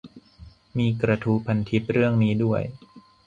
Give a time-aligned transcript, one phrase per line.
[0.77, 2.61] มีกระทู้พันทิปเรื่องนี้ด้วย